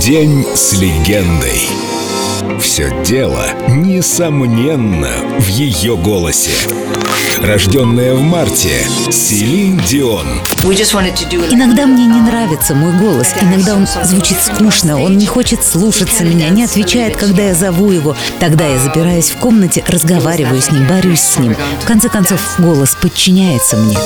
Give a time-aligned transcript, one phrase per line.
[0.00, 1.99] День с легендой.
[2.60, 6.50] Все дело, несомненно, в ее голосе.
[7.40, 10.26] Рожденная в марте, Селин Дион.
[11.50, 16.50] Иногда мне не нравится мой голос, иногда он звучит скучно, он не хочет слушаться меня,
[16.50, 18.14] не отвечает, когда я зову его.
[18.40, 21.56] Тогда я запираюсь в комнате, разговариваю с ним, борюсь с ним.
[21.82, 23.96] В конце концов, голос подчиняется мне.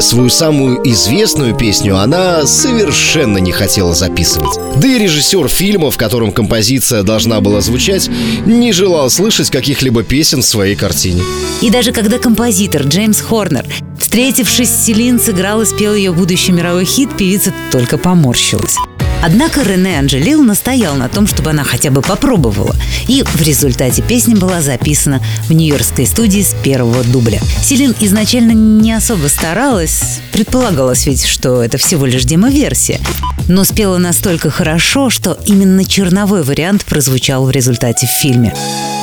[0.00, 4.58] Свою самую известную песню она совершенно не хотела записывать.
[4.76, 8.01] Да и режиссер фильма, в котором композиция должна была звучать,
[8.46, 11.22] не желал слышать каких-либо песен в своей картине.
[11.60, 13.66] И даже когда композитор Джеймс Хорнер,
[13.98, 18.76] встретившись с Селин, сыграл и спел ее будущий мировой хит, певица только поморщилась.
[19.22, 22.74] Однако Рене Анджелил настоял на том, чтобы она хотя бы попробовала.
[23.06, 27.40] И в результате песня была записана в нью-йоркской студии с первого дубля.
[27.62, 30.20] Селин изначально не особо старалась.
[30.32, 33.00] Предполагалось ведь, что это всего лишь демо-версия.
[33.46, 38.52] Но спела настолько хорошо, что именно черновой вариант прозвучал в результате в фильме.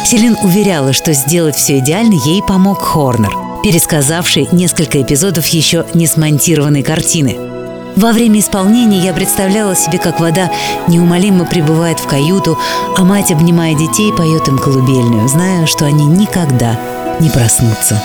[0.05, 3.31] Селин уверяла, что сделать все идеально ей помог Хорнер,
[3.63, 7.37] пересказавший несколько эпизодов еще не смонтированной картины–
[7.99, 10.49] во время исполнения я представляла себе, как вода
[10.87, 12.57] неумолимо прибывает в каюту,
[12.95, 16.79] а мать, обнимая детей, поет им колыбельную, зная, что они никогда
[17.19, 18.01] не проснутся.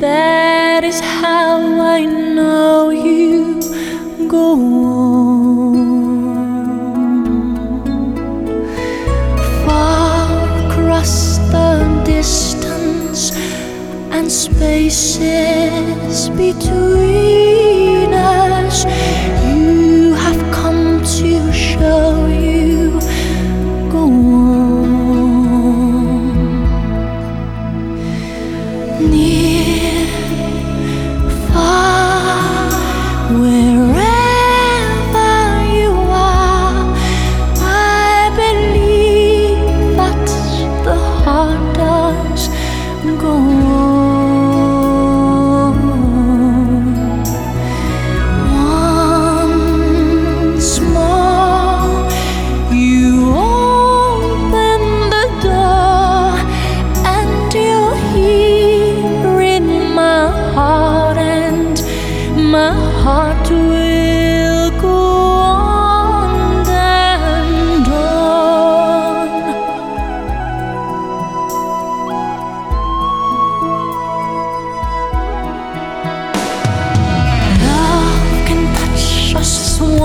[0.00, 3.60] That is how I know you
[4.28, 4.89] go on.
[14.40, 17.59] Spaces between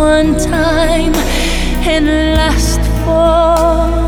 [0.06, 1.16] one time
[1.88, 2.06] and
[2.38, 4.05] last for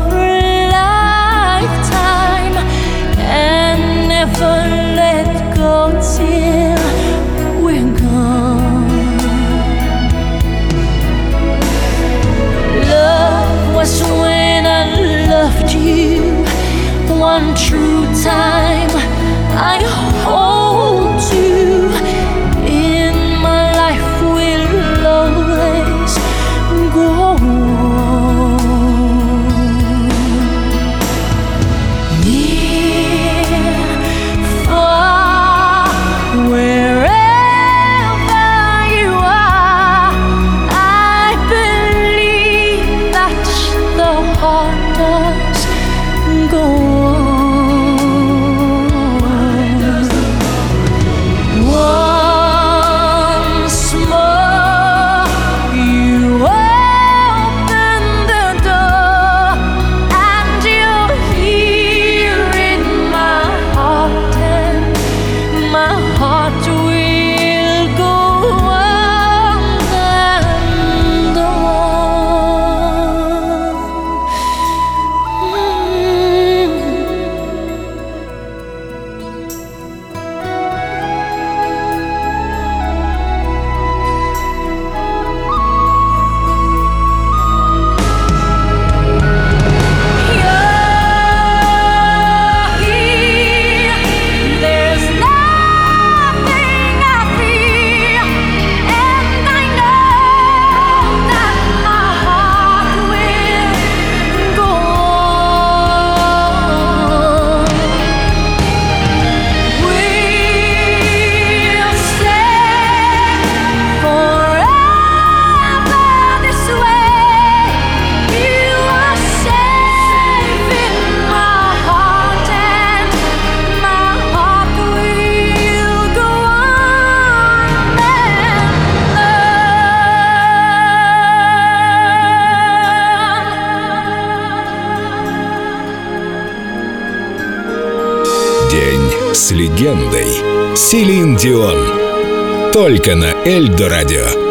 [139.52, 140.76] легендой.
[140.76, 142.72] Селин Дион.
[142.72, 144.47] Только на Эльдо радио.